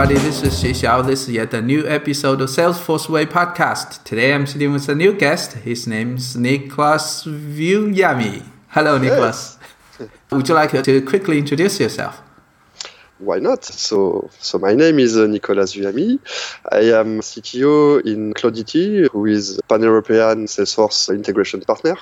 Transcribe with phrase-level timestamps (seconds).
[0.00, 0.24] everybody.
[0.24, 1.04] This is Xi Xiao.
[1.04, 4.04] This is yet a new episode of Salesforce Way podcast.
[4.04, 5.54] Today I'm sitting with a new guest.
[5.54, 8.44] His name's Nicolas Vuillamy.
[8.68, 9.58] Hello, Nicolas.
[9.98, 10.08] Yes.
[10.30, 12.22] Would you like to quickly introduce yourself?
[13.18, 13.64] Why not?
[13.64, 16.20] So, so my name is uh, Nicolas Vuillamy.
[16.70, 21.96] I am CTO in Cloudity, who is pan-European Salesforce integration partner.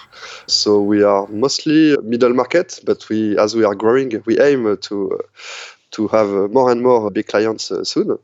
[0.47, 5.13] So we are mostly middle market, but we, as we are growing, we aim to
[5.13, 5.23] uh,
[5.97, 8.19] to have uh, more and more big clients uh, soon.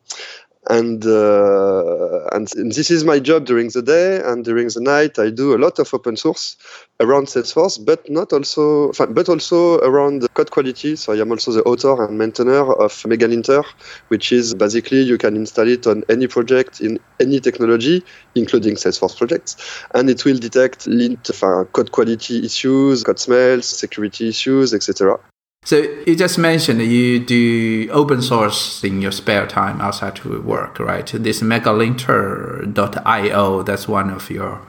[0.71, 5.19] And, uh, and this is my job during the day and during the night.
[5.19, 6.57] I do a lot of open source
[7.01, 10.95] around Salesforce, but not also, but also around code quality.
[10.95, 13.65] So I am also the author and maintainer of Megalinter,
[14.07, 18.05] which is basically you can install it on any project in any technology,
[18.37, 19.57] including Salesforce projects,
[19.97, 21.29] and it will detect lint,
[21.73, 25.19] code quality issues, code smells, security issues, etc.
[25.64, 30.80] So you just mentioned you do open source in your spare time outside to work,
[30.80, 31.06] right?
[31.06, 34.60] This megalinter.io, that's one of your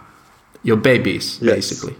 [0.64, 1.56] your babies, Yes.
[1.56, 1.96] basically.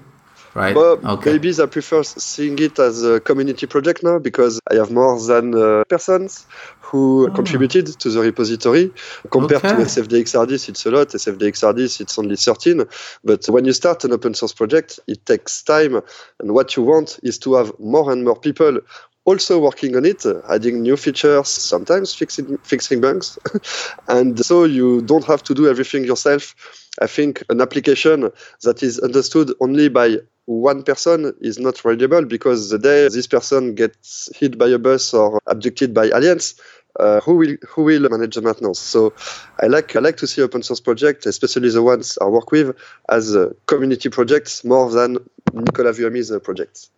[0.56, 0.76] Right?
[0.76, 1.32] Well, okay.
[1.32, 5.56] babies, I prefer seeing it as a community project now because I have more than
[5.56, 6.46] uh, persons
[6.80, 8.92] who contributed to the repository.
[9.32, 9.76] Compared Okay.
[9.76, 11.08] to sfdx-hardis, it's a lot.
[11.10, 12.84] sfdx-hardis, it's only 13.
[13.24, 16.02] But when you start an open source project, it takes time.
[16.40, 18.80] And what you want is to have more and more people
[19.26, 23.40] also working on it, adding new features, sometimes fixing, fixing bugs.
[24.08, 26.54] and so you don't have to do everything yourself.
[27.02, 28.30] I think an application
[28.64, 33.76] that is understood only by one person is not reliable because the day this person
[33.76, 36.56] gets hit by a bus or abducted by aliens,
[37.00, 38.80] uh, who will who will manage the maintenance?
[38.80, 39.14] So
[39.62, 42.76] I like I like to see open source projects, especially the ones I work with,
[43.10, 45.18] as uh, community projects more than
[45.54, 46.90] Nicolas Vuillamy's uh, projects.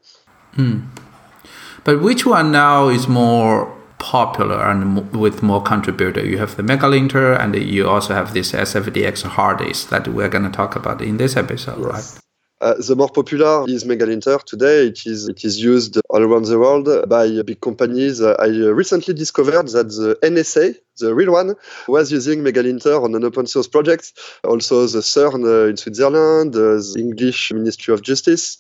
[1.84, 6.26] But which one now is more popular and m- with more contributor?
[6.26, 10.76] You have the Megalinter and you also have this sfdx-hardis that we're going to talk
[10.76, 12.20] about in this episode, right?
[12.62, 14.88] Uh, the more popular is Megalinter today.
[14.88, 18.22] It is it is used all around the world by big companies.
[18.22, 21.56] Uh, I uh, recently discovered that the NSA, the real one,
[21.90, 24.14] was using Megalinter on an open source project.
[24.46, 28.58] Also, the CERN in Switzerland, the English Ministry of Justice.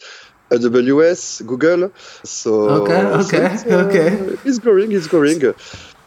[0.51, 1.91] AWS, Google.
[2.23, 4.37] So Okay, so okay, it's, uh, okay.
[4.45, 4.91] It's growing.
[4.91, 5.41] It's growing.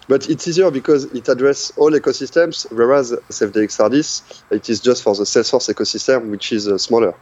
[0.09, 5.25] But it's easier because it addresses all ecosystems, whereas sfdx-hardis, it is just for the
[5.25, 7.15] Salesforce ecosystem, which is uh, smaller.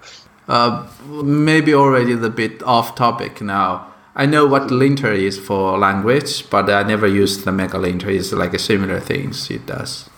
[0.49, 0.87] Uh,
[1.25, 3.93] maybe already a bit off topic now.
[4.15, 8.07] I know what linter is for language, but I never used the Megalinter.
[8.07, 10.09] It's like a similar things it does.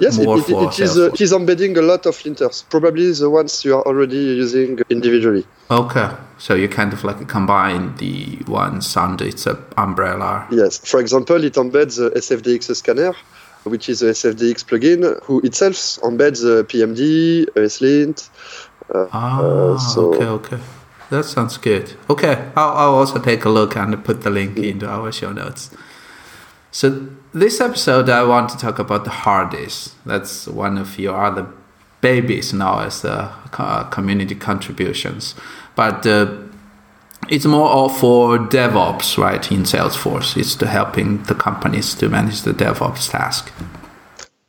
[0.00, 2.62] Yes, it, more it, for it, is, uh, it is embedding a lot of linters,
[2.68, 5.46] probably the ones you are already using individually.
[5.70, 10.46] Okay, so you kind of like combine the ones under its uh, umbrella.
[10.50, 10.76] Yes.
[10.78, 13.14] For example, it embeds the SFDX scanner,
[13.64, 18.28] which is a SFDX plugin, who itself embeds uh, PMD, ESLint.
[18.94, 20.58] Ah, so- okay, okay.
[21.10, 21.92] That sounds good.
[22.08, 25.70] Okay, I'll, I'll also take a look and put the link into our show notes.
[26.70, 29.94] So this episode, I want to talk about the hardis.
[30.06, 31.46] That's one of your other
[32.00, 35.34] babies now as the uh, community contributions,
[35.76, 36.34] but uh,
[37.28, 39.52] it's more all for DevOps, right?
[39.52, 43.52] In Salesforce, it's to helping the companies to manage the DevOps task.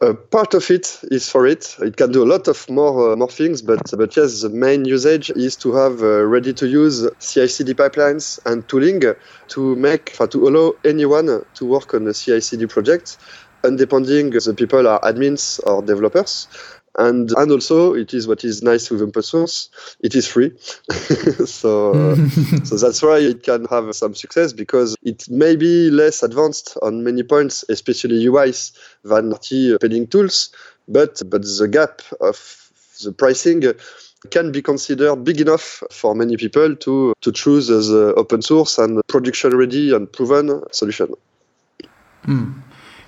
[0.03, 1.78] Uh, part of it is for it.
[1.80, 4.84] It can do a lot of more uh, more things, but but yes, the main
[4.84, 9.02] usage is to have uh, ready-to-use CI/CD pipelines and tooling
[9.47, 13.18] to make to allow anyone to work on a CI/CD project,
[13.63, 16.47] independing the people are admins or developers.
[16.98, 19.70] And and also it is what is nice with open source.
[20.02, 20.52] It is free,
[21.46, 22.16] so uh,
[22.64, 27.04] so that's why it can have some success because it may be less advanced on
[27.04, 28.74] many points, especially UIs
[29.04, 30.51] than RT paying tools,
[30.88, 32.69] but but the gap of
[33.04, 33.63] the pricing
[34.30, 39.01] can be considered big enough for many people to to choose as open source and
[39.07, 41.13] production ready and proven solution.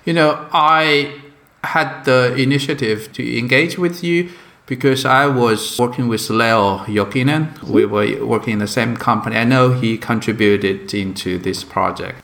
[0.04, 1.20] You know, I
[1.66, 4.30] had the initiative to engage with you
[4.66, 7.62] because I was working with Leo Jokinen.
[7.62, 9.36] We were working in the same company.
[9.36, 12.22] I know he contributed into this project.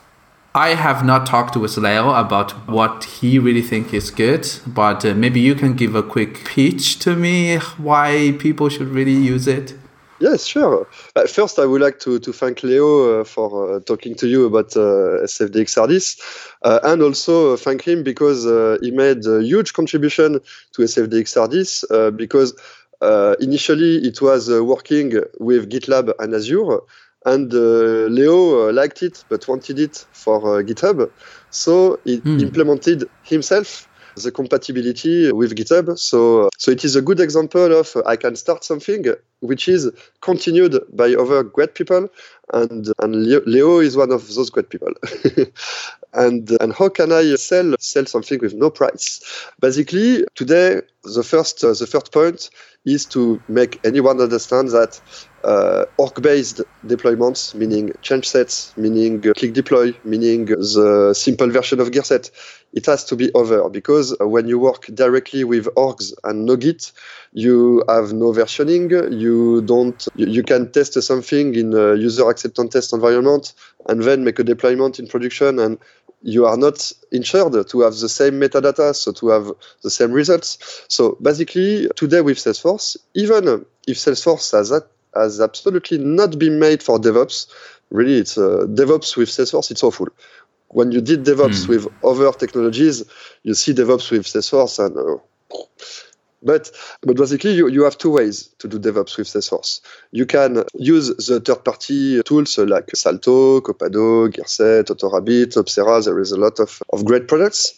[0.55, 5.15] I have not talked with Leo about what he really think is good, but uh,
[5.15, 9.73] maybe you can give a quick pitch to me why people should really use it.
[10.23, 10.87] Yes, sure.
[11.17, 14.47] Uh, first, I would like to, to thank Leo uh, for uh, talking to you
[14.47, 16.17] about uh, sfdx-hardis,
[16.63, 20.39] uh, and also thank him because uh, he made a huge contribution
[20.75, 22.55] to sfdx-hardis uh, because
[23.01, 26.79] uh, initially it was uh, working with GitLab and Azure,
[27.27, 31.11] and uh, Leo uh, liked it but wanted it for uh, GitHub,
[31.51, 32.39] so he Hmm.
[32.39, 35.99] implemented himself the compatibility with GitHub.
[35.99, 39.05] So, so it is a good example of I can start something
[39.41, 42.09] which is continued by other great people,
[42.53, 44.93] and and Leo, Leo is one of those great people.
[46.15, 49.21] and and how can I sell sell something with no price?
[49.61, 52.51] Basically, today the first uh, the first point
[52.85, 55.01] is to make anyone understand that
[55.45, 61.91] uh, org-based deployments, meaning change sets, meaning uh, click deploy, meaning the simple version of
[61.91, 62.31] Gearset,
[62.73, 66.57] it has to be over because uh, when you work directly with orgs and no
[66.57, 66.93] Git,
[67.33, 68.91] you have no versioning.
[69.13, 70.07] You don't.
[70.15, 73.53] You can test something in a user acceptance test environment
[73.89, 75.79] and then make a deployment in production and
[76.23, 79.51] you are not insured to have the same metadata, so to have
[79.83, 80.85] the same results.
[80.89, 86.83] So basically, today with Salesforce, even if Salesforce has that has absolutely not been made
[86.83, 87.47] for DevOps,
[87.91, 90.09] really, it's uh, DevOps with Salesforce, it's awful.
[90.69, 91.69] When you did DevOps Hmm.
[91.69, 93.05] with other technologies,
[93.43, 95.23] you see DevOps with Salesforce, and uh,
[96.43, 96.71] but
[97.03, 99.81] but basically you, you have two ways to do DevOps with Salesforce.
[100.11, 106.05] You can use the third-party tools like Salto, Copado, Gearset, AutoRabbit, Opsera.
[106.05, 107.75] There is a lot of, of great products.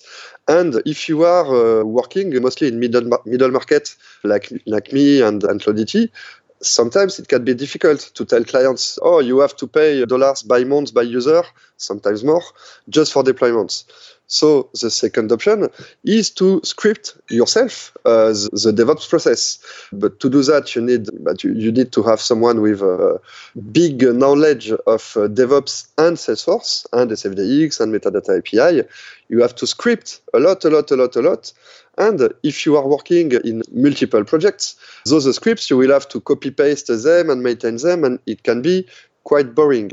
[0.49, 5.43] And if you are uh, working mostly in middle middle market, like like me and
[5.45, 6.11] and Cloudity,
[6.61, 10.65] sometimes it can be difficult to tell clients, oh, you have to pay dollars by
[10.65, 11.43] month by user,
[11.77, 12.43] sometimes more,
[12.89, 13.85] just for deployments.
[14.27, 15.69] So the second option
[16.03, 19.59] is to script yourself uh, the, the DevOps process.
[19.93, 23.21] But to do that, you need but you, you need to have someone with a
[23.71, 28.89] big knowledge of uh, DevOps and Salesforce and SFDX and metadata API.
[29.29, 31.53] You have to script a lot, a lot, a lot, a lot.
[31.99, 36.51] And if you are working in multiple projects, those scripts you will have to copy
[36.51, 38.89] paste them and maintain them, and it can be
[39.23, 39.93] quite boring.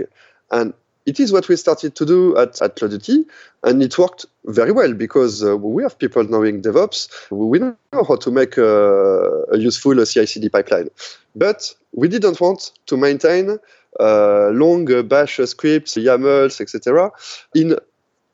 [0.50, 0.74] And
[1.06, 3.26] it is what we started to do at, at Cloudity,
[3.64, 7.10] and it worked very well because uh, we have people knowing DevOps.
[7.32, 10.90] We know how to make uh, a useful CI/CD pipeline,
[11.36, 13.58] but we didn't want to maintain
[14.00, 17.12] uh, long Bash scripts, YAMLs, etc.,
[17.56, 17.78] in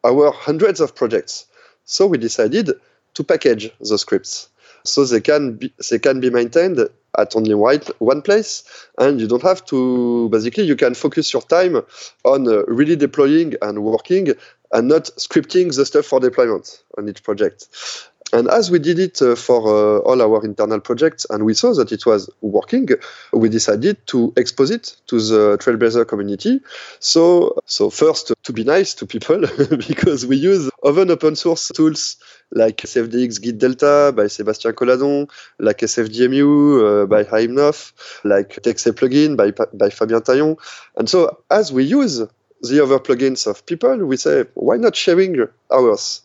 [0.04, 1.46] our hundreds of projects.
[1.86, 2.72] So we decided
[3.14, 4.50] to package those scripts
[4.84, 6.80] so they can be they can be maintained
[7.18, 8.64] at only one, place.
[8.98, 11.82] And you don't have to basically you can focus your time
[12.24, 14.34] on uh, really deploying and working
[14.74, 17.68] and not scripting the stuff for deployment on each project
[18.34, 21.74] and as we did it uh, for uh, all our internal projects and we saw
[21.74, 22.88] that it was working
[23.34, 26.60] we decided to expose it to the trailblazer community
[27.00, 29.40] so so first to be nice to people
[29.88, 32.18] because we use other open source tools
[32.52, 35.30] like SFDX Git Delta by Sébastien Colladon,
[35.60, 37.92] like SFDMU uh, by Haim Knokh,
[38.24, 40.58] like Texei plugin by, by Fabien Taillon.
[40.96, 42.22] And so as we use
[42.62, 46.22] the other plugins of people, we say, why not sharing ours?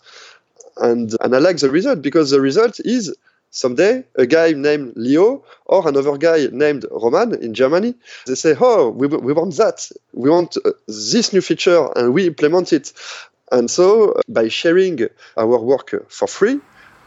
[0.79, 3.15] And, and I like the result because the result is
[3.51, 7.95] someday a guy named Leo or another guy named Roman in Germany,
[8.27, 9.91] they say, oh, we, we want that.
[10.15, 12.93] We want uh, this new feature and we implement it.
[13.53, 15.01] And so, by sharing
[15.37, 16.59] our work for free,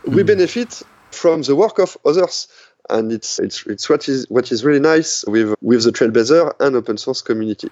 [0.06, 0.28] we Mm.
[0.28, 2.48] benefit from the work of others.
[2.92, 6.76] And it's, it's, it's what, is, what is really nice with, with the Trailblazer and
[6.76, 7.70] open source community.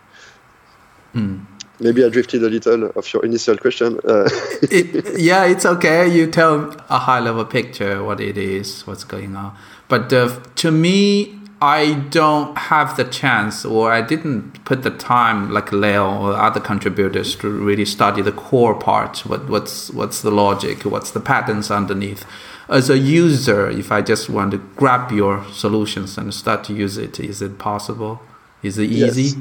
[1.13, 1.45] Mm.
[1.79, 3.99] Maybe I drifted a little of your initial question.
[4.07, 4.29] Uh,
[4.63, 6.07] it, yeah, it's okay.
[6.07, 9.55] You tell a high level picture what it is, what's going on.
[9.87, 15.49] But uh, to me, I don't have the chance, or I didn't put the time
[15.49, 19.19] like Leo or other contributors to really study the core part.
[19.19, 20.83] What what's what's the logic?
[20.83, 22.25] What's the patterns underneath?
[22.67, 26.97] As a user, if I just want to grab your solutions and start to use
[26.97, 28.21] it, is it possible?
[28.61, 29.23] Is it easy?
[29.23, 29.35] Yes,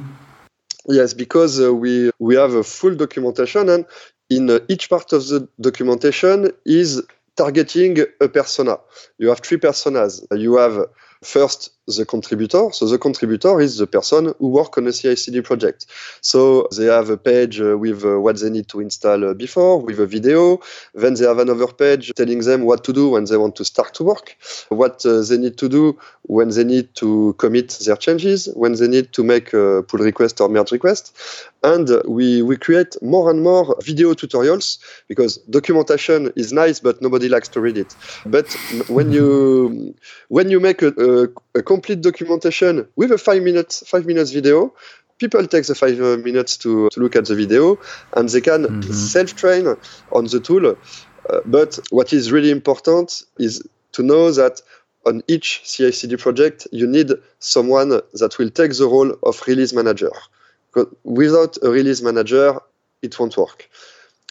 [1.14, 3.86] because uh, we we have a full documentation, and
[4.30, 7.02] in uh, each part of the documentation is
[7.36, 8.78] targeting a persona.
[9.18, 10.24] You have three personas.
[10.36, 10.86] You have
[11.22, 12.70] first the contributor.
[12.72, 15.86] So the contributor is the person who work on a CI/CD project.
[16.20, 19.80] So they have a page uh, with uh, what they need to install uh, before,
[19.80, 20.60] with a video.
[20.94, 23.94] Then they have another page telling them what to do when they want to start
[23.94, 24.36] to work,
[24.68, 29.12] what they need to do when they need to commit their changes, when they need
[29.12, 31.16] to make a pull request or merge request.
[31.64, 37.28] And we, we create more and more video tutorials because documentation is nice, but nobody
[37.28, 37.94] likes to read it.
[38.26, 38.46] But
[38.88, 39.94] when you
[40.28, 41.11] when you make a, a,
[41.54, 44.72] a complete documentation with a five minutes five minutes video,
[45.18, 47.78] people take the five uh, minutes to, to look at the video
[48.16, 48.92] and they can Mhm.
[49.14, 49.64] self-train
[50.12, 50.64] on the tool.
[51.30, 54.60] Uh, but what is really important is to know that
[55.04, 57.88] on each CI/CD project, you need someone
[58.20, 60.12] that will take the role of release manager.
[61.04, 62.58] Without a release manager,
[63.02, 63.68] it won't work.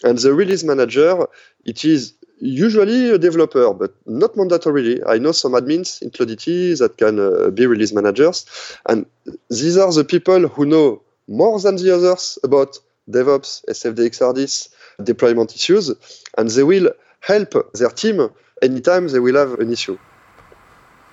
[0.02, 1.26] And the release manager,
[1.64, 5.00] it is usually a developer, but not mandatorily.
[5.08, 8.44] I know some admins in Cloudity that can uh, be release managers.
[8.88, 9.06] And
[9.48, 14.68] these are the people who know more than the others about DevOps, sfdx-hardis,
[15.04, 15.92] deployment issues,
[16.36, 18.28] and they will help their team
[18.60, 19.98] anytime they will have an issue.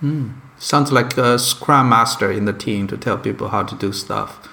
[0.01, 0.33] Mm.
[0.57, 4.47] Sounds like a scrum master in the team to tell people how to do stuff.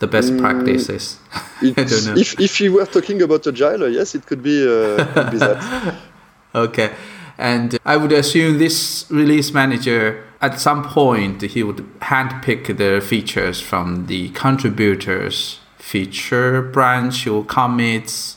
[0.00, 1.18] The best mm, practices.
[1.60, 2.14] Know.
[2.14, 5.94] If, if you were talking about agile, yes, it could be, uh, could be that.
[6.54, 6.94] okay.
[7.38, 13.60] And I would assume this release manager, at some point, he would handpick the features
[13.60, 18.36] from the contributors feature branch or commits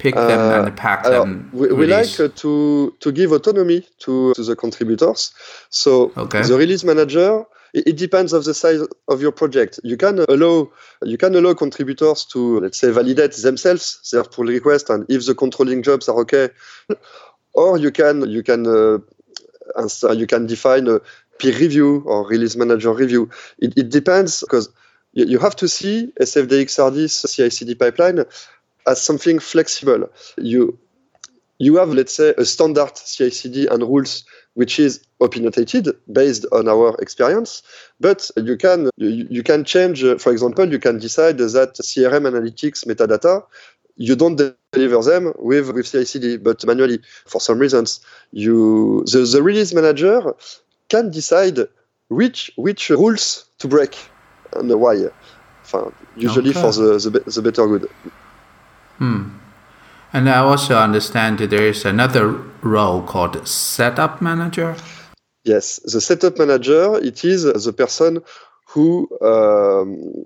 [0.00, 1.50] pick them uh, and pack them.
[1.52, 5.32] We, we like uh, to to give autonomy to, to the contributors.
[5.68, 6.42] So okay.
[6.42, 9.78] the release manager it depends of the size of your project.
[9.84, 10.70] You can allow
[11.04, 15.34] you can allow contributors to let's say validate themselves their pull request, and if the
[15.34, 16.48] controlling jobs are okay,
[17.54, 18.98] or you can you can uh,
[20.12, 21.00] you can define a
[21.38, 23.30] peer review or release manager review.
[23.58, 24.68] It, it depends because
[25.12, 28.24] you, you have to see SFDXRD's CI/CD pipeline
[28.86, 30.10] as something flexible.
[30.36, 30.78] You
[31.58, 36.96] you have, let's say, a standard CI/CD and rules which is opinionated based on our
[37.00, 37.62] experience,
[38.00, 40.02] but you can you, you can change.
[40.18, 43.44] For example, you can decide that CRM analytics metadata
[44.00, 44.36] you don't
[44.72, 48.00] deliver them with with CI/CD, but manually for some reasons.
[48.32, 50.34] You the, the release manager
[50.88, 51.58] can decide
[52.08, 53.96] which which rules to break
[54.54, 55.08] and why.
[56.16, 56.60] usually okay.
[56.60, 57.88] for the, the, the better good.
[58.98, 59.28] Hmm.
[60.12, 64.74] And I also understand that there is another role called setup manager.
[65.44, 68.20] Yes, the setup manager, it is the person
[68.66, 70.24] who um,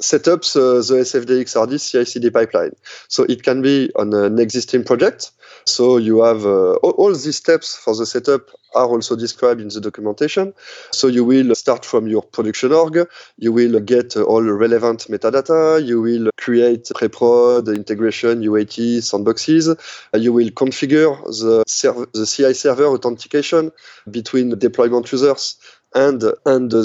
[0.00, 2.72] set up the, the sfdx-hardis CI/CD pipeline.
[3.08, 5.32] So it can be on an existing project.
[5.64, 9.68] So you have uh, all, all, these steps for the setup are also described in
[9.68, 10.54] the documentation.
[10.92, 13.08] So you will start from your production org.
[13.38, 15.84] You will get uh, all relevant metadata.
[15.84, 19.78] You will create pre-prod, integration, UAT, sandboxes.
[20.14, 23.72] Uh, you will configure the, serv- the CI server authentication
[24.10, 25.56] between deployment users
[25.94, 26.82] and and the,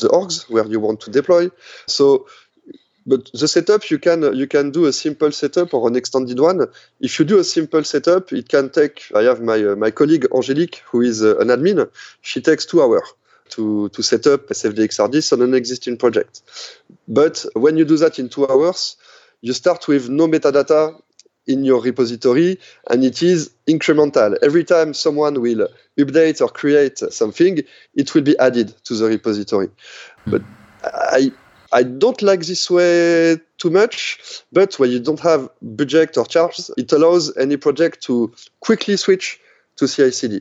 [0.00, 1.50] the orgs where you want to deploy.
[1.86, 2.26] So
[3.06, 6.66] but the setup you can you can do a simple setup or an extended one.
[7.00, 9.10] If you do a simple setup, it can take.
[9.14, 11.88] I have my uh, my colleague Angelique, who is uh, an admin.
[12.22, 13.08] She takes two hours
[13.50, 16.42] to to set up sfdx-hardis on an existing project.
[17.06, 18.96] But when you do that in two hours,
[19.40, 21.00] you start with no metadata
[21.46, 22.58] in your repository
[22.90, 24.36] and it is incremental.
[24.42, 27.60] Every time someone will update or create something,
[27.94, 29.68] it will be added to the repository.
[30.26, 30.42] But
[30.82, 31.30] I
[31.72, 34.18] I don't like this way too much,
[34.52, 39.40] but when you don't have budget or charges, it allows any project to quickly switch
[39.76, 40.40] to CI/CD.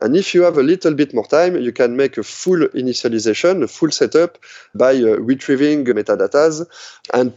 [0.00, 3.62] And if you have a little bit more time, you can make a full initialization,
[3.62, 4.38] a full setup
[4.74, 6.66] by uh, retrieving metadatas
[7.12, 7.32] and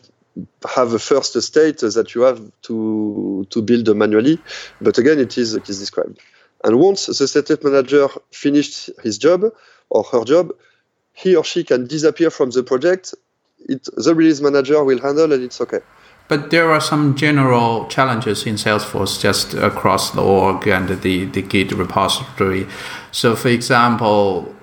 [0.68, 4.40] have a first state that you have to to build manually.
[4.82, 6.20] But again, it is it is described.
[6.64, 9.44] And once the setup manager finished his job
[9.90, 10.54] or her job,
[11.14, 13.14] he or she can disappear from the project
[13.68, 15.80] it, the release manager will handle and it's okay.
[16.28, 21.42] But there are some general challenges in Salesforce just across the org and the, the
[21.42, 22.68] Git repository.
[23.12, 24.56] So, for example,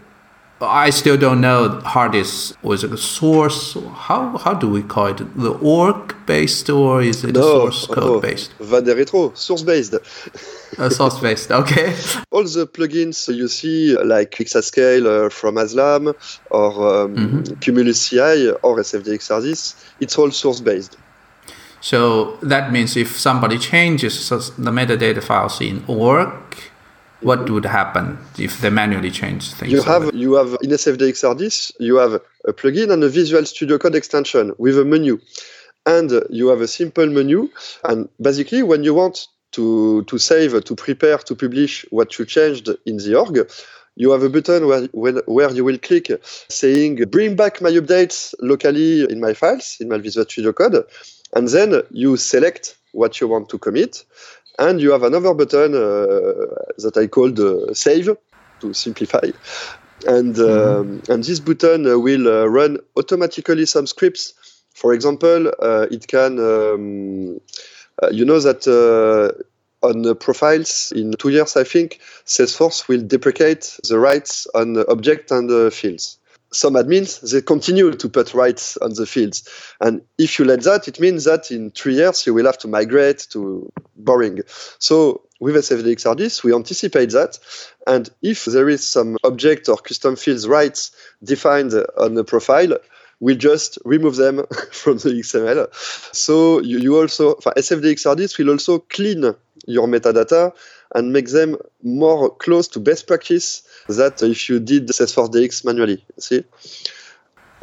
[0.62, 3.76] I still don't know hardis was a source.
[3.94, 5.18] How how do we call it?
[5.36, 8.20] The org based or is it no, source code no.
[8.20, 8.52] based?
[8.60, 9.94] Vade retro, source based.
[10.78, 11.94] uh, source based, okay.
[12.30, 16.14] All the plugins you see, like DXScale uh, from Aslam
[16.50, 17.54] or um, mm-hmm.
[17.60, 20.96] Cumulus CI or sfdx-hardis, it's all source based.
[21.80, 26.32] So that means if somebody changes the metadata files in org,
[27.22, 29.72] what would happen if they manually change things?
[29.72, 32.14] You have you have in sfdx-hardis you have
[32.46, 35.20] a plugin and a Visual Studio Code extension with a menu,
[35.86, 37.48] and you have a simple menu.
[37.84, 42.68] And basically, when you want to to save, to prepare, to publish what you changed
[42.86, 43.50] in the org,
[43.96, 46.10] you have a button where where you will click
[46.48, 50.84] saying bring back my updates locally in my files in my Visual Studio Code,
[51.34, 54.04] and then you select what you want to commit
[54.58, 58.10] and you have another button uh, that I called uh, save
[58.60, 59.30] to simplify.
[60.06, 61.12] And, mm-hmm.
[61.12, 64.34] and this button will run automatically some scripts.
[64.74, 65.52] For example,
[65.90, 67.40] it can, um,
[68.10, 68.66] you know that
[69.82, 75.30] on the profiles in two years, I think, Salesforce will deprecate the rights on object
[75.30, 76.18] and fields.
[76.52, 79.48] Some admins they continue to put rights on the fields.
[79.80, 82.68] And if you let that it means that in three years you will have to
[82.68, 84.40] migrate to boring.
[84.78, 87.38] So with sfdx hardis we anticipate that.
[87.86, 90.92] And if there is some object or custom fields rights
[91.24, 92.76] defined on the profile
[93.20, 95.72] we'll just remove them from the xml
[96.12, 99.22] so you, you also sfdx hardis will also clean
[99.66, 100.52] your metadata
[100.94, 106.04] and make them more close to best practice that if you did Salesforce.dx manually.
[106.18, 106.44] See?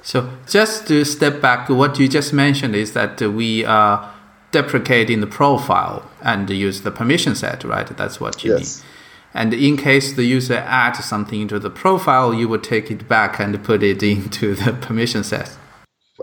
[0.01, 4.13] So just to step back, what you just mentioned is that we are
[4.51, 7.85] deprecating the profile and use the permission set, right?
[7.97, 8.79] That's what you yes.
[8.79, 8.85] mean.
[9.33, 13.39] And in case the user adds something into the profile, you would take it back
[13.39, 15.55] and put it into the permission set.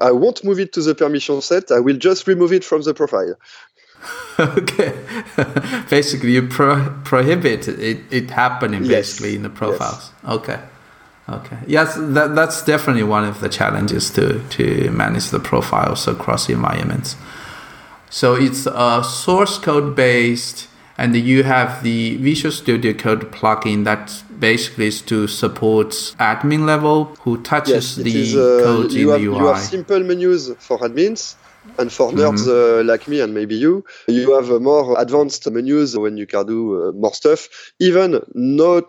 [0.01, 1.71] I won't move it to the permission set.
[1.71, 3.35] I will just remove it from the profile.
[4.39, 4.99] okay.
[5.91, 8.91] basically, you pro- prohibit it, it happening yes.
[8.91, 10.13] basically in the profiles.
[10.23, 10.33] Yes.
[10.33, 10.61] Okay.
[11.29, 11.59] Okay.
[11.67, 17.17] Yes, that, that's definitely one of the challenges to, to manage the profiles across environments.
[18.11, 24.23] So it's a source code based, and you have the Visual Studio Code plugin that
[24.39, 25.89] basically is to support
[26.21, 29.39] admin level who touches yes, the is, uh, code in have, the UI.
[29.39, 31.35] You have simple menus for admins
[31.79, 32.81] and for nerds mm-hmm.
[32.81, 36.47] uh, like me and maybe you, you have uh, more advanced menus when you can
[36.47, 37.49] do uh, more stuff.
[37.79, 38.85] Even not,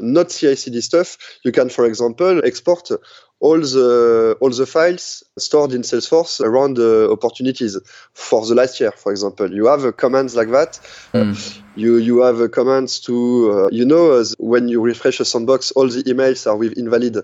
[0.00, 1.18] not CI/CD stuff.
[1.44, 2.90] You can, for example, export
[3.40, 7.78] all the all the files stored in Salesforce around the opportunities
[8.12, 9.52] for the last year, for example.
[9.52, 10.80] You have commands like that.
[11.12, 11.32] Mm.
[11.32, 15.86] Uh, you you have commands to uh, you know when you refresh a sandbox, all
[15.88, 17.18] the emails are with invalid,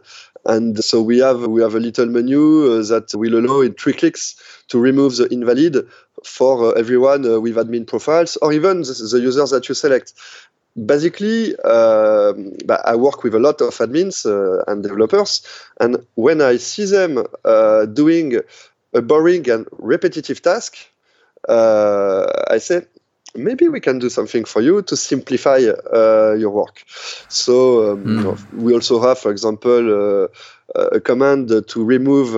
[0.45, 3.93] and so we have we have a little menu uh, that will allow in three
[3.93, 4.37] clicks
[4.69, 5.85] to remove the invalid
[6.25, 10.13] for uh, everyone with admin profiles or even the, the users that you select
[10.75, 12.33] basically, uh,
[12.85, 15.47] I work with a lot of admins uh, and developers,
[15.81, 18.41] and when I see them uh, doing
[18.93, 20.77] a boring and repetitive task,
[21.49, 22.87] uh, I say,
[23.35, 26.85] maybe we can do something for you to simplify uh, your work.
[27.29, 28.09] So um, mm.
[28.09, 30.29] you know, we also have, for example, uh,
[30.93, 32.35] a command to remove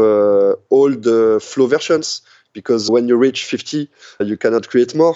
[0.71, 3.89] all the flow versions because when you reach 50,
[4.21, 5.15] you cannot create more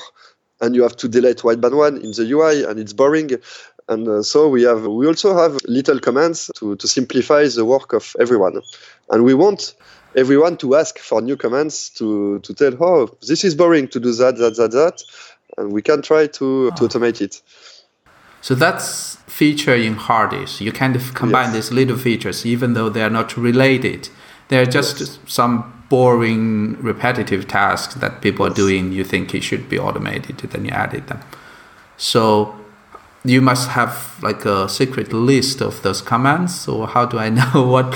[0.61, 3.31] and you have to delete white wideband one in the UI, and it's boring.
[3.88, 7.92] And uh, so we have we also have little commands to, to simplify the work
[7.92, 8.62] of everyone,
[9.11, 9.75] and we want
[10.16, 14.12] everyone to ask for new commands to to tell oh this is boring to do
[14.12, 15.03] that that that that,
[15.57, 17.42] and we can try to to automate it.
[18.42, 20.61] So that's feature in Hardis.
[20.61, 21.55] You kind of combine yes.
[21.55, 24.09] these little features, even though they are not related.
[24.49, 25.18] They're just yes.
[25.27, 30.64] some boring, repetitive tasks that people are doing, you think it should be automated, then
[30.64, 31.20] you added them.
[31.98, 32.55] So
[33.24, 37.66] you must have like a secret list of those commands, or how do I know
[37.66, 37.94] what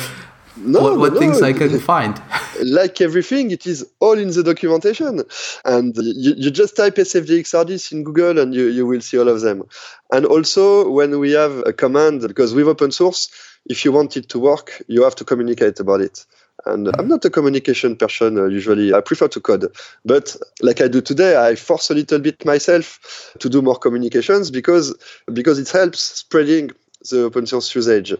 [0.56, 2.20] no, what, what no, things I can find?
[2.64, 5.22] like everything, it is all in the documentation.
[5.64, 9.28] And you, you just type SFDX Hardis in Google and you, you will see all
[9.28, 9.62] of them.
[10.12, 13.30] And also, when we have a command, because with open source,
[13.66, 16.24] if you want it to work, you have to communicate about it.
[16.66, 18.94] And I'm not a communication person uh, usually.
[18.94, 19.66] I prefer to code.
[20.04, 24.50] But like I do today, I force a little bit myself to do more communications
[24.50, 24.94] because
[25.32, 26.70] because it helps spreading
[27.10, 28.14] the open source usage.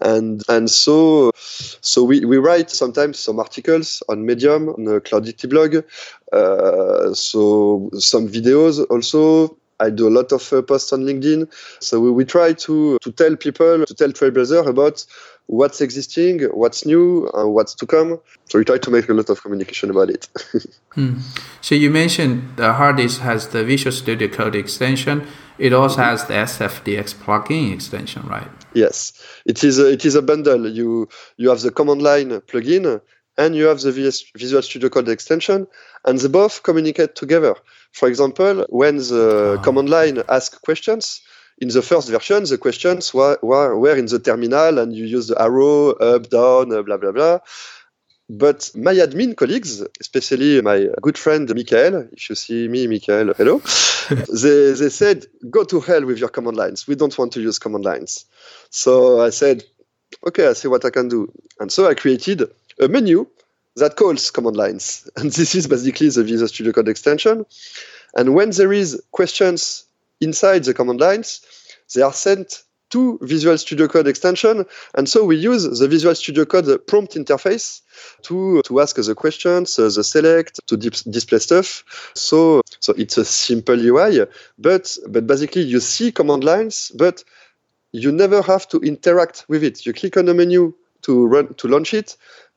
[0.00, 5.48] And and so so we, we write sometimes some articles on Medium, on the Cloudity
[5.48, 5.76] blog.
[6.32, 9.56] Uh, so some videos also.
[9.82, 11.50] I do a lot of uh, posts on LinkedIn.
[11.80, 15.06] So we, we try to to tell people, to tell Trailblazer about
[15.50, 18.20] what's existing, what's new, and what's to come.
[18.48, 20.28] So we try to make a lot of communication about it.
[20.94, 21.18] hmm.
[21.60, 25.26] So you mentioned the Hardis has the Visual Studio Code extension.
[25.58, 26.10] It also mm-hmm.
[26.10, 28.48] has the SFDX plugin extension, right?
[28.74, 29.12] Yes,
[29.44, 29.80] it is.
[29.80, 30.68] A, it is a bundle.
[30.68, 33.00] You you have the command line plugin
[33.36, 33.92] and you have the
[34.36, 35.66] Visual Studio Code extension,
[36.04, 37.54] and they both communicate together.
[37.92, 39.62] For example, when the oh.
[39.64, 41.20] command line asks questions,
[41.60, 45.28] in the first version, the questions were, were, were in the terminal and you use
[45.28, 47.38] the arrow up, down, uh, blah, blah, blah.
[48.30, 53.58] But my admin colleagues, especially my good friend Michael, if you see me, Michael, hello,
[54.08, 56.86] they, they said, go to hell with your command lines.
[56.86, 58.24] We don't want to use command lines.
[58.70, 59.64] So I said,
[60.26, 61.30] okay, I see what I can do.
[61.58, 62.44] And so I created
[62.80, 63.26] a menu
[63.76, 65.08] that calls command lines.
[65.16, 67.44] And this is basically the Visual Studio Code extension.
[68.14, 69.84] And when there is questions
[70.20, 71.40] inside the command lines,
[71.94, 74.66] they are sent to Visual Studio Code extension.
[74.94, 77.82] And so we use the Visual Studio Code prompt interface
[78.22, 82.12] to, to ask the questions, uh, the select, to dip, display stuff.
[82.14, 84.26] So, so it's a simple UI,
[84.58, 87.24] but, but basically you see command lines, but
[87.92, 89.86] you never have to interact with it.
[89.86, 92.16] You click on a menu to run to launch it.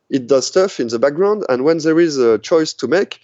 [0.10, 3.20] It does stuff in the background, and when there is a choice to make,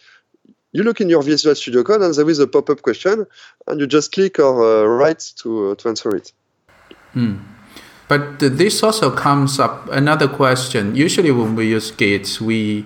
[0.71, 3.25] you look in your Visual Studio Code, and there is a pop-up question,
[3.67, 6.31] and you just click or uh, write to uh, to answer it.
[7.15, 7.39] Mm.
[8.07, 10.95] But this also comes up another question.
[10.95, 12.85] Usually, when we use Git, we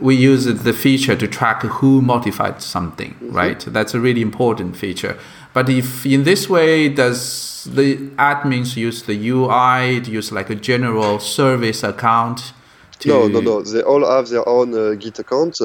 [0.00, 3.32] we use the feature to track who modified something, mm-hmm.
[3.32, 3.60] right?
[3.60, 5.18] That's a really important feature.
[5.52, 10.54] But if in this way, does the admins use the UI, to use like a
[10.54, 12.52] general service account?
[13.00, 13.08] To...
[13.08, 13.62] No, no, no.
[13.62, 15.58] They all have their own uh, Git account,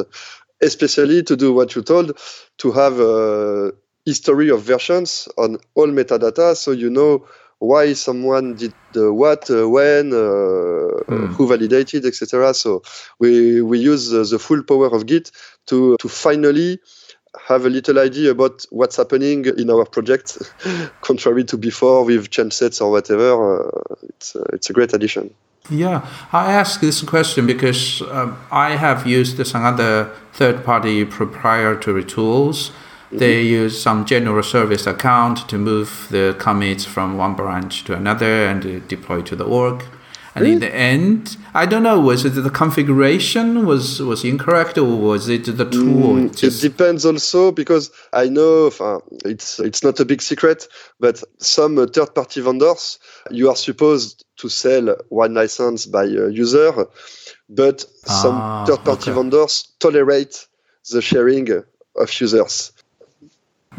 [0.61, 2.17] especially to do what you told,
[2.57, 3.71] to have a
[4.05, 7.25] history of versions on all metadata, so you know
[7.59, 10.15] why someone did the what, uh, when, uh,
[11.07, 11.27] mm.
[11.33, 12.53] who validated, etc.
[12.53, 12.83] So
[13.19, 15.31] we we use uh, the full power of Git
[15.67, 16.79] to to finally
[17.47, 20.37] have a little idea about what's happening in our project,
[21.01, 23.67] contrary to before with change sets or whatever.
[23.67, 25.33] Uh, it's, uh, it's a great addition.
[25.69, 32.03] Yeah, I ask this question because um, I have used some other third party proprietary
[32.03, 32.69] tools.
[32.69, 33.17] Mm-hmm.
[33.17, 38.45] They use some general service account to move the commits from one branch to another
[38.45, 39.83] and deploy to the org.
[40.35, 40.53] And really?
[40.55, 41.97] in the end, I don't know.
[41.97, 46.15] Was it the configuration was was incorrect, or was it the tool?
[46.15, 50.67] Mm, it depends also because I know uh, it's it's not a big secret,
[50.99, 52.99] but some uh, third-party vendors
[53.31, 56.85] you are supposed to sell one license by uh, user,
[57.47, 59.17] but some ah, third-party okay.
[59.17, 60.47] vendors tolerate
[60.91, 61.49] the sharing
[61.95, 62.73] of users.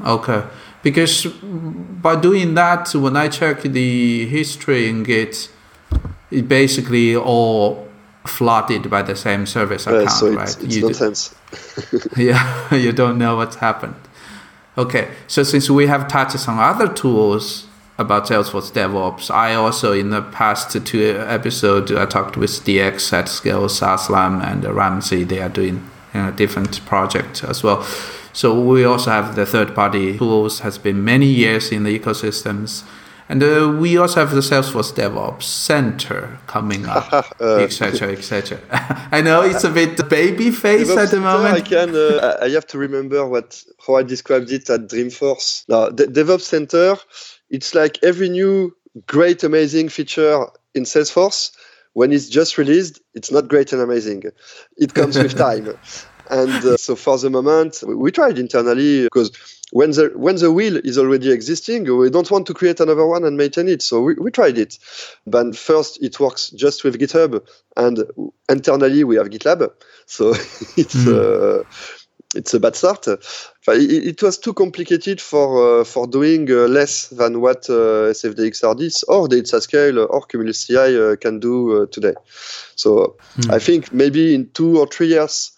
[0.06, 0.42] Okay,
[0.82, 5.50] because by doing that, when I check the history in Git
[6.30, 7.86] it basically all
[8.26, 10.48] flooded by the same service account, so right?
[10.48, 11.34] It's, it's nonsense.
[12.16, 13.94] yeah, you don't know what's happened.
[14.78, 17.66] Okay, so since we have touched on other tools
[17.98, 24.44] about Salesforce DevOps, I also in the past two episodes I talked with DX@Scale, Aslam,
[24.44, 25.24] and Ramsey.
[25.24, 27.82] They are doing you know, different projects as well.
[28.34, 30.60] So we also have the third-party tools.
[30.60, 32.84] Has been many years in the ecosystems
[33.28, 38.60] and uh, we also have the Salesforce DevOps Center coming up, etc., etc.
[39.10, 41.54] I know it's a bit baby face DevOps at the moment.
[41.54, 41.94] I can.
[41.94, 45.68] Uh, I have to remember what how I described it at Dreamforce.
[45.68, 46.96] Now, DevOps Center,
[47.50, 51.50] it's like every new great, amazing feature in Salesforce.
[51.94, 54.24] When it's just released, it's not great and amazing.
[54.76, 55.74] It comes with time.
[56.28, 59.30] And uh, so for the moment, we tried internally because
[59.76, 63.24] when the when the wheel is already existing, we don't want to create another one
[63.24, 63.82] and maintain it.
[63.82, 64.78] So we, we tried it.
[65.26, 68.04] But first, it works just with GitHub, and
[68.48, 69.70] internally we have GitLab.
[70.06, 70.30] So
[70.78, 71.60] it's mm.
[71.60, 71.64] uh,
[72.34, 73.06] it's a bad start.
[73.68, 79.28] It, was too complicated for uh, for doing uh, less than what uh, sfdx-hardis or
[79.28, 82.14] DXScale or Cumulus CI uh, can do uh, today.
[82.76, 83.52] So mm.
[83.52, 85.52] I think maybe in two or three years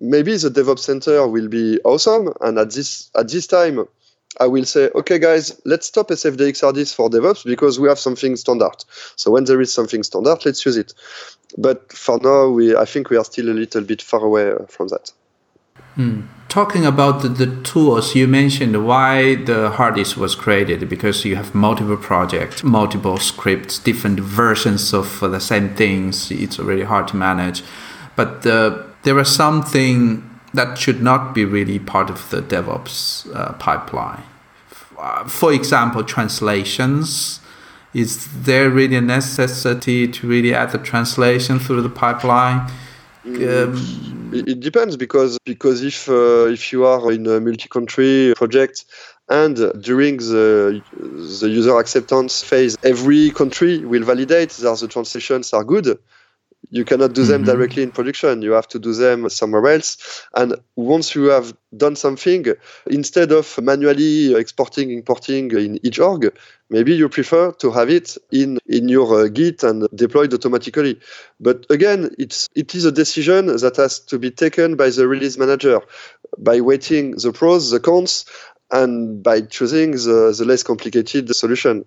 [0.00, 2.32] maybe the DevOps Center will be awesome.
[2.40, 3.86] And at this at this time,
[4.40, 8.84] I will say, okay, guys, let's stop sfdx-hardis for DevOps because we have something standard.
[9.16, 10.94] So when there is something standard, let's use it.
[11.56, 14.66] But for now, we I think we are still a little bit far away uh,
[14.68, 15.12] from that.
[15.94, 16.22] Hmm.
[16.48, 21.54] Talking about the, the, tools, you mentioned why the hardis was created because you have
[21.54, 26.30] multiple projects, multiple scripts, different versions of the same things.
[26.30, 27.62] It's really hard to manage.
[28.16, 33.52] But the there are something that should not be really part of the DevOps uh,
[33.54, 34.22] pipeline.
[34.98, 37.40] Uh, for example, translations.
[37.94, 42.70] Is there really a necessity to really add the translation through the pipeline?
[43.24, 48.84] Um, it depends because because if uh, if you are in a multi-country project
[49.28, 50.82] and during the
[51.40, 55.98] the user acceptance phase, every country will validate that the translations are good
[56.70, 57.50] you cannot do them mm-hmm.
[57.50, 58.42] directly in production.
[58.42, 60.26] You have to do them somewhere else.
[60.34, 62.46] And once you have done something,
[62.86, 66.32] instead of manually exporting, importing in each org,
[66.70, 70.98] maybe you prefer to have it in, in your uh, Git and deployed automatically.
[71.40, 75.38] But again, it's, it is a decision that has to be taken by the release
[75.38, 75.80] manager
[76.36, 78.24] by weighting the pros, the cons,
[78.70, 81.84] and by choosing the, the less complicated solution.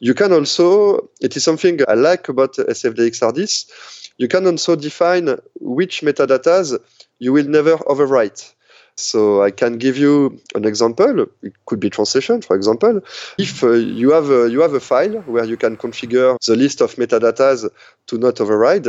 [0.00, 6.02] You can also, it is something I like about sfdx-hardis, you can also define which
[6.02, 6.78] metadatas
[7.18, 8.52] you will never overwrite.
[8.96, 11.26] So I can give you an example.
[11.42, 13.00] It could be translation, for example.
[13.38, 16.80] If uh, you have a, you have a file where you can configure the list
[16.80, 17.68] of metadatas
[18.06, 18.86] to not override,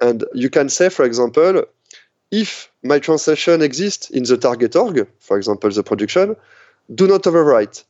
[0.00, 1.64] and you can say, for example,
[2.32, 6.34] if my translation exists in the target org, for example, the production,
[6.92, 7.84] do not overwrite.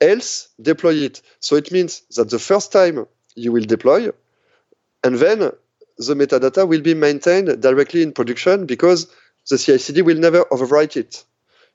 [0.00, 1.22] Else, deploy it.
[1.40, 4.10] So it means that the first time you will deploy,
[5.02, 5.50] and then
[6.06, 9.06] the metadata will be maintained directly in production because
[9.50, 11.24] the CI/CD will never overwrite it.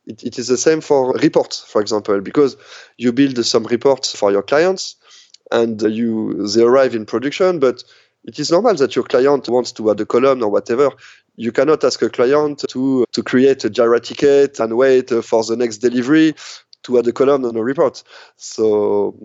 [0.08, 0.24] it.
[0.24, 2.58] It is the same for reports, for example, because
[2.98, 4.96] you build some reports for your clients
[5.52, 7.84] and you they arrive in production, but
[8.24, 10.90] it is normal that your client wants to add a column or whatever.
[11.36, 15.56] You cannot ask a client to to create a Jira ticket and wait for the
[15.56, 16.34] next delivery
[16.84, 18.04] to add a column on a report.
[18.38, 19.16] So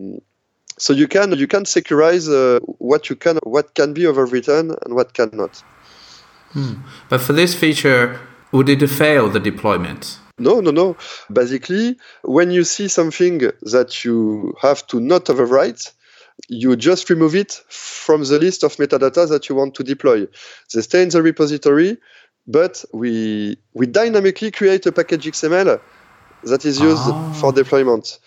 [0.80, 4.94] so you can you can securize uh, what you can what can be overwritten and
[4.94, 5.62] what cannot.
[6.52, 6.74] Hmm.
[7.08, 8.18] But for this feature,
[8.50, 10.18] would it fail the deployment?
[10.38, 10.96] No, no, no.
[11.30, 15.92] Basically, when you see something that you have to not overwrite,
[16.48, 20.26] you just remove it from the list of metadata that you want to deploy.
[20.72, 21.98] They stay in the repository,
[22.46, 25.78] but we we dynamically create a package XML
[26.44, 27.32] that is used oh.
[27.34, 28.18] for deployment.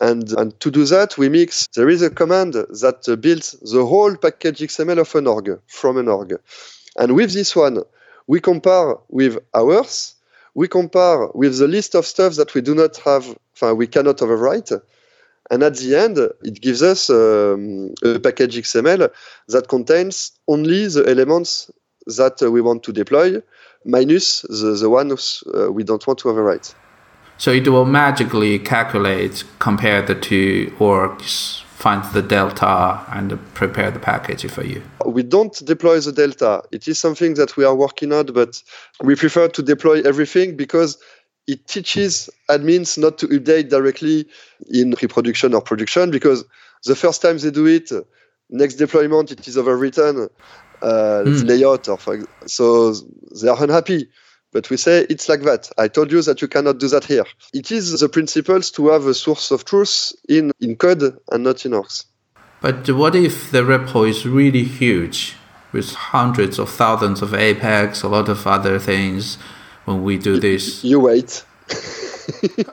[0.00, 4.16] And, and to do that, we mix, there is a command that builds the whole
[4.16, 6.38] package XML of an org from an org.
[6.96, 7.82] And with this one,
[8.26, 10.14] we compare with ours,
[10.54, 13.36] we compare with the list of stuff that we do not have,
[13.74, 14.80] we cannot overwrite.
[15.50, 19.10] And at the end, it gives us um, a package XML
[19.48, 21.70] that contains only the elements
[22.06, 23.42] that we want to deploy,
[23.84, 26.74] minus the, the ones uh, we don't want to overwrite.
[27.42, 33.98] So it will magically calculate, compare the two orgs, find the delta, and prepare the
[33.98, 34.80] package for you.
[35.04, 36.62] We don't deploy the delta.
[36.70, 38.62] It is something that we are working on, but
[39.02, 40.98] we prefer to deploy everything because
[41.48, 44.24] it teaches admins not to update directly
[44.72, 46.44] in pre-production or production because
[46.84, 47.90] the first time they do it,
[48.50, 50.28] next deployment it is overwritten
[50.80, 51.48] uh, mm.
[51.48, 51.98] layout or
[52.46, 52.94] so
[53.40, 54.08] they are unhappy.
[54.52, 55.70] But we say it's like that.
[55.78, 57.24] I told you that you cannot do that here.
[57.54, 61.64] It is the principles to have a source of truth in, in code and not
[61.64, 62.04] in orgs.
[62.60, 65.34] But what if the repo is really huge
[65.72, 69.38] with hundreds of thousands of Apex, a lot of other things
[69.86, 70.84] when we do this?
[70.84, 71.44] You wait.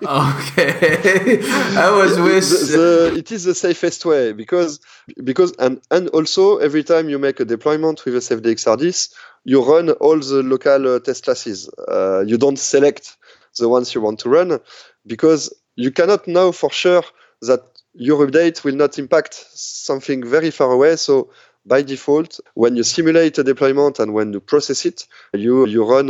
[0.02, 1.40] okay,
[1.78, 2.50] I was with.
[2.72, 4.80] The, the, it is the safest way because
[5.24, 9.14] because and and also every time you make a deployment with a sfdx-hardis,
[9.46, 11.70] you run all the local uh, test classes.
[11.88, 13.18] Uh, you don't select
[13.58, 14.60] the ones you want to run
[15.08, 17.04] because you cannot know for sure
[17.42, 17.62] that
[17.94, 20.96] your update will not impact something very far away.
[20.96, 21.32] So
[21.66, 26.10] by default, when you simulate a deployment and when you process it, you you run.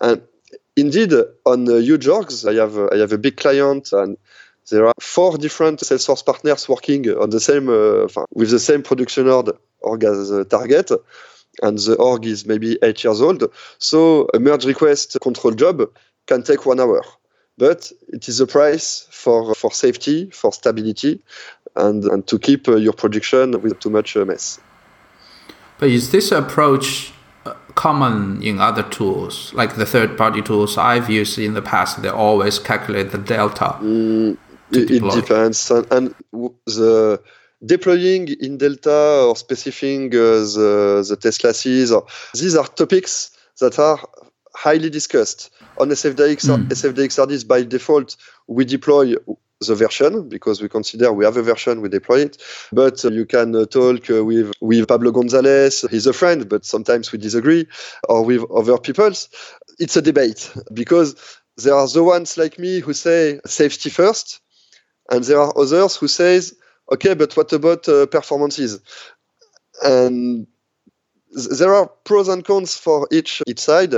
[0.00, 0.22] And
[0.76, 1.12] indeed,
[1.44, 4.16] on uh, huge orgs, I have I have a big client and
[4.70, 9.28] there are four different Salesforce partners working on the same uh, with the same production
[9.28, 10.90] org, as a target
[11.62, 13.44] and the org is maybe eight years old.
[13.78, 15.82] So a merge request control job
[16.26, 17.02] can take one hour.
[17.56, 21.22] But it is a price for, for safety, for stability,
[21.76, 24.58] and, and to keep uh, your production with too much uh, mess.
[25.78, 27.13] But is this approach
[27.74, 32.02] common in other tools, like the third-party tools I've used in the past?
[32.02, 33.76] They always calculate the delta.
[33.80, 34.36] Mm,
[34.70, 36.14] it, it, depends, and, and
[36.66, 37.20] the
[37.64, 41.92] deploying in Delta or specifying uh, the, the test classes.
[41.92, 43.98] Or, these are topics that are
[44.54, 45.50] highly discussed.
[45.78, 46.68] On SFDX, mm.
[46.68, 49.14] sfdx-hardis, by default, we deploy
[49.66, 52.42] the version because we consider we have a version, we deploy it.
[52.72, 56.64] But uh, you can uh, talk uh, with, with Pablo Gonzalez, he's a friend, but
[56.64, 57.66] sometimes we disagree,
[58.08, 59.12] or with other people.
[59.78, 61.16] It's a debate because
[61.56, 64.40] there are the ones like me who say safety first,
[65.10, 66.54] and there are others who says
[66.92, 68.80] okay, but what about uh, performances?
[69.82, 70.46] And
[71.58, 73.94] there are pros and cons for each each side.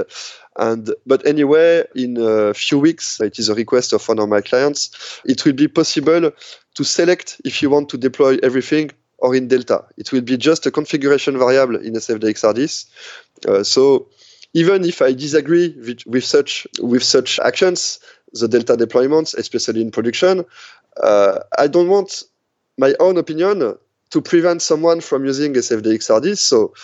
[0.58, 4.40] And but anyway, in a few weeks, it is a request of one of my
[4.40, 5.20] clients.
[5.24, 6.32] It will be possible
[6.74, 9.84] to select if you want to deploy everything or in Delta.
[9.96, 12.86] It will be just a configuration variable in sfdx-hardis.
[13.48, 14.08] Uh, so
[14.52, 18.00] even if I disagree with, with, such with such actions,
[18.32, 20.44] the Delta deployments, especially in production,
[21.02, 22.24] uh, I don't want
[22.78, 23.76] my own opinion
[24.10, 26.40] to prevent someone from using sfdx-hardis.
[26.40, 26.74] So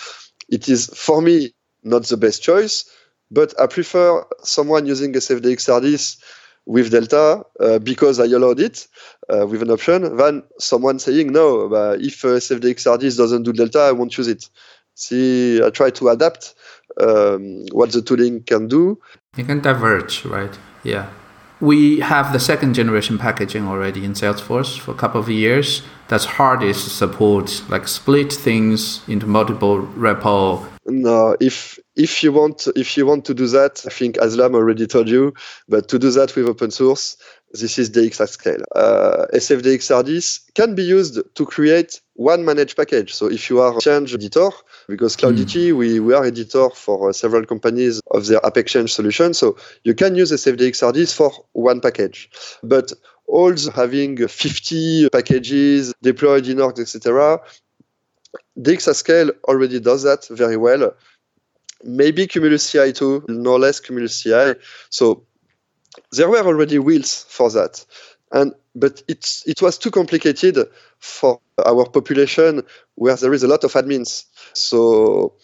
[0.53, 2.85] it is for me not the best choice,
[3.31, 6.19] but I prefer someone using sfdx-hardis
[6.67, 8.87] with Delta uh, because I allowed it
[9.33, 11.69] uh, with an option than someone saying no.
[11.69, 14.49] But if uh, sfdx-hardis doesn't do Delta, I won't use it.
[14.95, 16.55] See, I try to adapt
[17.01, 19.01] um, what the tooling can do.
[19.37, 20.57] You can diverge, right?
[20.85, 21.09] Yeah
[21.63, 25.83] we have the second generation packaging already in Salesforce for a couple of years.
[26.09, 30.67] That's hardest to support, like split things into multiple repo.
[30.87, 34.89] No, if if you want if you want to do that, I think Aslam already
[34.89, 35.35] told you,
[35.69, 37.17] but to do that with open source,
[37.53, 38.63] this is DXScale.
[38.75, 43.15] Uh, sfdx-hardis can be used to create one managed package.
[43.15, 44.51] So if you are a change editor,
[44.93, 45.77] because Cloudity, mm.
[45.79, 49.33] we, we are editor for uh, several companies of their AppExchange solution.
[49.33, 52.29] So you can use sfdx-hardis for one package.
[52.63, 52.93] But
[53.27, 57.41] all having 50 packages deployed in orgs, etc.,
[58.59, 60.95] DXScale already does that very well.
[61.85, 64.59] Maybe CumulusCI too, no less CumulusCI.
[64.91, 65.25] So
[66.13, 67.83] there were already wheels for that.
[68.31, 70.59] And but it it was too complicated
[70.99, 72.63] for our population
[72.95, 74.25] where there is a lot of admins.
[74.55, 75.35] So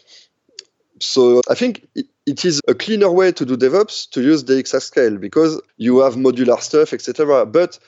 [1.00, 5.20] so I think it, it is a cleaner way to do DevOps to use DXScale
[5.20, 7.46] because you have modular stuff, etc.
[7.46, 7.78] But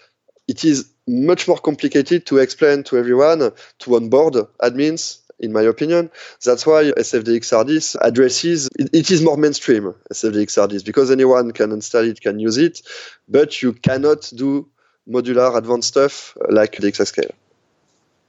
[0.48, 3.50] it is much more complicated to explain to everyone
[3.80, 6.10] to onboard admins in my opinion.
[6.44, 12.20] That's why sfdx-hardis addresses, it, it is more mainstream, sfdx-hardis, because anyone can install it,
[12.20, 12.82] can use it,
[13.28, 14.68] but you cannot do
[15.10, 17.32] modular advanced stuff like DXScale.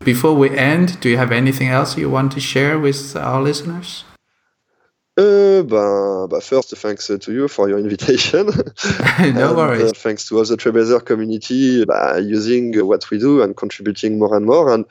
[0.04, 4.04] Before we end, do you have anything else you want to share with our listeners?
[5.16, 8.48] Uh, ben first, thanks to you for your invitation.
[9.20, 9.92] no and, worries.
[9.92, 14.36] Uh, thanks to all the Trailblazer community by using what we do and contributing more
[14.36, 14.74] and more.
[14.74, 14.86] And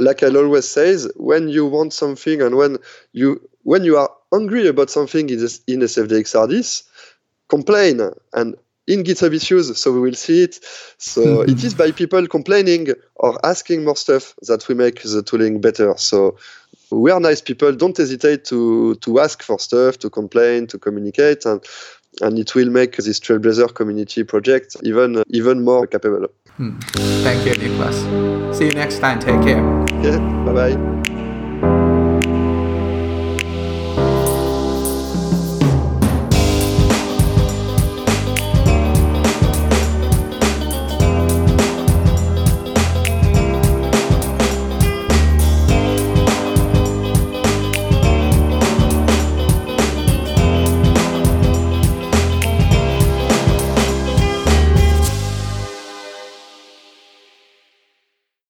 [0.00, 2.78] like I always says, when you want something and when
[3.12, 6.82] you when you are angry about something in, this, in sfdx-hardis,
[7.48, 8.00] complain
[8.32, 8.56] and
[8.88, 10.58] in GitHub issues, so we will see it.
[10.98, 15.60] So it is by people complaining or asking more stuff that we make the tooling
[15.60, 15.94] better.
[15.96, 16.36] So
[16.90, 17.72] we are nice people.
[17.72, 21.60] Don't hesitate to to ask for stuff, to complain, to communicate, and
[22.20, 26.26] and it will make this Trailblazer community project even even more capable.
[26.56, 26.78] Hmm.
[27.22, 27.96] Thank you, Nicolas.
[28.56, 29.20] See you next time.
[29.20, 30.18] Take care.
[30.44, 31.17] Bye bye.